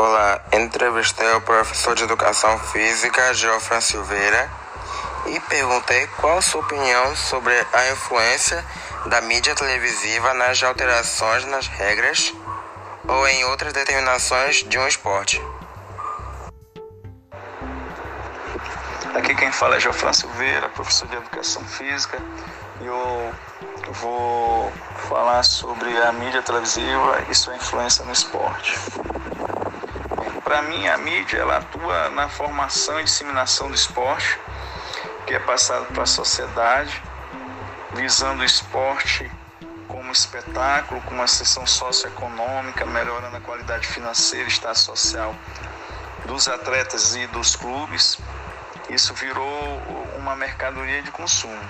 Olá, 0.00 0.40
entrevistei 0.52 1.28
o 1.32 1.40
professor 1.40 1.92
de 1.96 2.04
Educação 2.04 2.56
Física, 2.56 3.34
Geofran 3.34 3.80
Silveira, 3.80 4.48
e 5.26 5.40
perguntei 5.40 6.06
qual 6.18 6.38
a 6.38 6.40
sua 6.40 6.60
opinião 6.60 7.16
sobre 7.16 7.52
a 7.72 7.90
influência 7.90 8.64
da 9.06 9.20
mídia 9.20 9.56
televisiva 9.56 10.32
nas 10.34 10.62
alterações 10.62 11.44
nas 11.46 11.66
regras 11.66 12.32
ou 13.08 13.26
em 13.26 13.44
outras 13.46 13.72
determinações 13.72 14.58
de 14.58 14.78
um 14.78 14.86
esporte. 14.86 15.42
Aqui 19.16 19.34
quem 19.34 19.50
fala 19.50 19.78
é 19.78 19.80
Geofran 19.80 20.12
Silveira, 20.12 20.68
professor 20.68 21.08
de 21.08 21.16
Educação 21.16 21.64
Física, 21.64 22.22
e 22.80 22.86
eu 22.86 23.34
vou 23.94 24.72
falar 25.08 25.42
sobre 25.42 25.90
a 26.02 26.12
mídia 26.12 26.40
televisiva 26.40 27.24
e 27.28 27.34
sua 27.34 27.56
influência 27.56 28.04
no 28.04 28.12
esporte. 28.12 28.78
Para 30.48 30.62
mim, 30.62 30.88
a 30.88 30.96
mídia 30.96 31.40
ela 31.40 31.58
atua 31.58 32.08
na 32.08 32.26
formação 32.26 32.98
e 32.98 33.04
disseminação 33.04 33.68
do 33.68 33.74
esporte, 33.74 34.40
que 35.26 35.34
é 35.34 35.38
passado 35.38 35.84
para 35.92 36.04
a 36.04 36.06
sociedade, 36.06 37.02
visando 37.92 38.40
o 38.40 38.44
esporte 38.46 39.30
como 39.86 40.10
espetáculo, 40.10 41.02
como 41.02 41.16
uma 41.16 41.26
sessão 41.26 41.66
socioeconômica, 41.66 42.86
melhorando 42.86 43.36
a 43.36 43.40
qualidade 43.40 43.86
financeira 43.86 44.46
e 44.46 44.48
estado 44.48 44.78
social 44.78 45.36
dos 46.24 46.48
atletas 46.48 47.14
e 47.14 47.26
dos 47.26 47.54
clubes. 47.54 48.18
Isso 48.88 49.12
virou 49.12 49.82
uma 50.16 50.34
mercadoria 50.34 51.02
de 51.02 51.10
consumo. 51.10 51.60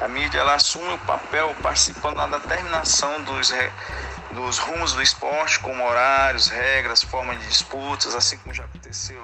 A 0.00 0.06
mídia 0.06 0.38
ela 0.38 0.54
assume 0.54 0.94
o 0.94 0.98
papel 0.98 1.56
participando 1.60 2.18
da 2.18 2.38
determinação 2.38 3.20
dos, 3.22 3.52
dos 4.32 4.58
rumos 4.58 4.92
do 4.92 5.02
esporte, 5.02 5.58
como 5.60 5.84
horários, 5.84 6.48
regras, 6.48 7.02
forma 7.02 7.34
de 7.36 7.46
disputas, 7.46 8.14
assim 8.14 8.36
como 8.38 8.54
já 8.54 8.64
aconteceu 8.64 9.22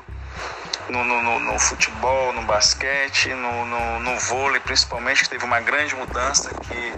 no, 0.88 1.04
no, 1.04 1.40
no 1.40 1.58
futebol, 1.58 2.32
no 2.32 2.42
basquete, 2.42 3.28
no, 3.30 3.64
no, 3.64 4.00
no 4.00 4.18
vôlei 4.20 4.60
principalmente, 4.60 5.24
que 5.24 5.28
teve 5.28 5.44
uma 5.44 5.60
grande 5.60 5.94
mudança 5.94 6.50
que 6.50 6.94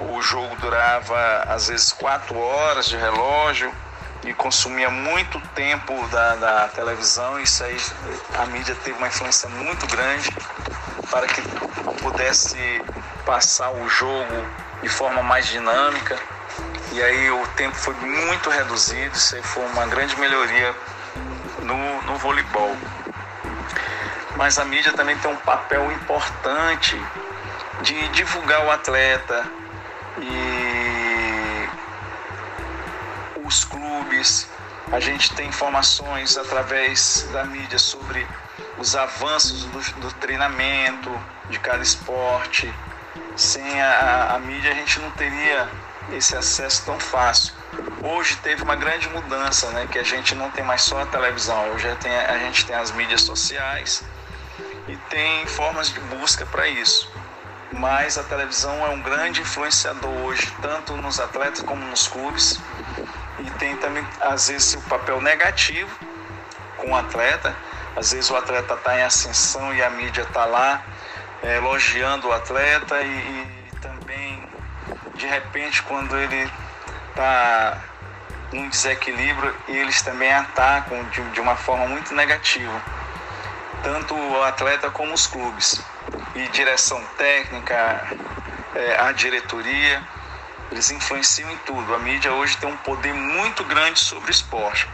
o 0.00 0.20
jogo 0.22 0.54
durava 0.56 1.44
às 1.48 1.68
vezes 1.68 1.92
quatro 1.92 2.38
horas 2.38 2.86
de 2.86 2.96
relógio 2.96 3.72
e 4.24 4.34
consumia 4.34 4.90
muito 4.90 5.40
tempo 5.54 5.94
da, 6.08 6.34
da 6.36 6.68
televisão. 6.68 7.40
Isso 7.40 7.64
aí 7.64 7.76
a 8.38 8.46
mídia 8.46 8.74
teve 8.84 8.98
uma 8.98 9.08
influência 9.08 9.48
muito 9.48 9.86
grande 9.86 10.34
para 11.10 11.26
que 11.26 11.40
pudesse 12.02 12.82
passar 13.24 13.70
o 13.70 13.88
jogo 13.88 14.46
de 14.82 14.88
forma 14.88 15.22
mais 15.22 15.46
dinâmica. 15.46 16.18
E 16.92 17.02
aí 17.02 17.30
o 17.30 17.46
tempo 17.48 17.76
foi 17.76 17.94
muito 17.94 18.48
reduzido, 18.48 19.14
isso 19.16 19.36
aí 19.36 19.42
foi 19.42 19.64
uma 19.66 19.86
grande 19.86 20.18
melhoria 20.18 20.74
no, 21.62 22.02
no 22.02 22.16
voleibol. 22.16 22.76
Mas 24.36 24.58
a 24.58 24.64
mídia 24.64 24.92
também 24.92 25.16
tem 25.18 25.30
um 25.30 25.36
papel 25.36 25.90
importante 25.92 26.96
de 27.82 28.08
divulgar 28.08 28.64
o 28.64 28.70
atleta 28.70 29.44
e 30.18 31.68
os 33.44 33.64
clubes. 33.64 34.48
A 34.90 35.00
gente 35.00 35.34
tem 35.34 35.48
informações 35.48 36.38
através 36.38 37.28
da 37.32 37.44
mídia 37.44 37.78
sobre 37.78 38.26
os 38.78 38.96
avanços 38.96 39.64
do, 39.64 39.80
do 40.00 40.12
treinamento 40.14 41.10
de 41.50 41.58
cada 41.58 41.82
esporte. 41.82 42.72
Sem 43.36 43.80
a, 43.80 44.34
a 44.34 44.38
mídia 44.38 44.72
a 44.72 44.74
gente 44.74 45.00
não 45.00 45.10
teria 45.12 45.68
esse 46.12 46.36
acesso 46.36 46.84
tão 46.84 46.98
fácil. 46.98 47.52
Hoje 48.02 48.36
teve 48.36 48.62
uma 48.62 48.76
grande 48.76 49.08
mudança, 49.08 49.70
né? 49.70 49.86
Que 49.90 49.98
a 49.98 50.02
gente 50.02 50.34
não 50.34 50.50
tem 50.50 50.64
mais 50.64 50.82
só 50.82 51.02
a 51.02 51.06
televisão, 51.06 51.70
hoje 51.70 51.92
tem, 51.96 52.16
a 52.16 52.38
gente 52.38 52.64
tem 52.64 52.76
as 52.76 52.90
mídias 52.92 53.22
sociais 53.22 54.04
e 54.86 54.96
tem 55.10 55.46
formas 55.46 55.90
de 55.90 56.00
busca 56.00 56.46
para 56.46 56.68
isso. 56.68 57.10
Mas 57.72 58.16
a 58.16 58.22
televisão 58.22 58.86
é 58.86 58.88
um 58.88 59.00
grande 59.00 59.42
influenciador 59.42 60.10
hoje, 60.24 60.50
tanto 60.62 60.96
nos 60.96 61.20
atletas 61.20 61.60
como 61.62 61.84
nos 61.86 62.08
clubes. 62.08 62.58
E 63.38 63.50
tem 63.52 63.76
também, 63.76 64.04
às 64.20 64.48
vezes, 64.48 64.74
o 64.74 64.80
papel 64.82 65.20
negativo 65.20 65.94
com 66.76 66.92
o 66.92 66.96
atleta, 66.96 67.54
às 67.94 68.12
vezes 68.12 68.30
o 68.30 68.36
atleta 68.36 68.74
está 68.74 68.98
em 68.98 69.02
ascensão 69.02 69.74
e 69.74 69.82
a 69.82 69.90
mídia 69.90 70.22
está 70.22 70.44
lá 70.44 70.82
é, 71.42 71.56
elogiando 71.56 72.28
o 72.28 72.32
atleta 72.32 73.00
e, 73.00 73.06
e, 73.06 73.76
também, 73.80 74.42
de 75.14 75.26
repente, 75.26 75.82
quando 75.82 76.16
ele 76.16 76.50
está 77.10 77.78
num 78.52 78.68
desequilíbrio, 78.68 79.54
eles 79.68 80.02
também 80.02 80.32
atacam 80.32 81.02
de, 81.10 81.22
de 81.30 81.40
uma 81.40 81.56
forma 81.56 81.86
muito 81.86 82.14
negativa, 82.14 82.82
tanto 83.82 84.14
o 84.14 84.42
atleta 84.42 84.90
como 84.90 85.12
os 85.12 85.26
clubes. 85.26 85.80
E 86.34 86.48
direção 86.48 87.02
técnica, 87.16 88.08
é, 88.74 89.00
a 89.00 89.12
diretoria, 89.12 90.02
eles 90.70 90.90
influenciam 90.90 91.50
em 91.50 91.56
tudo. 91.58 91.94
A 91.94 91.98
mídia 91.98 92.32
hoje 92.32 92.56
tem 92.56 92.68
um 92.68 92.76
poder 92.78 93.12
muito 93.12 93.64
grande 93.64 93.98
sobre 93.98 94.30
o 94.30 94.30
esporte. 94.30 94.88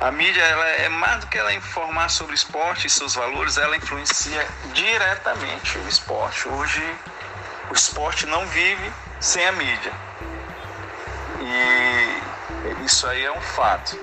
A 0.00 0.10
mídia 0.10 0.42
ela 0.42 0.66
é 0.66 0.88
mais 0.90 1.20
do 1.20 1.26
que 1.26 1.38
ela 1.38 1.54
informar 1.54 2.10
sobre 2.10 2.32
o 2.32 2.34
esporte 2.34 2.86
e 2.86 2.90
seus 2.90 3.14
valores, 3.14 3.56
ela 3.56 3.76
influencia 3.76 4.46
diretamente 4.74 5.78
o 5.78 5.88
esporte. 5.88 6.46
Hoje 6.48 6.82
o 7.70 7.74
esporte 7.74 8.26
não 8.26 8.46
vive 8.46 8.92
sem 9.20 9.46
a 9.46 9.52
mídia. 9.52 9.92
E 11.40 12.84
isso 12.84 13.06
aí 13.06 13.24
é 13.24 13.32
um 13.32 13.40
fato. 13.40 13.98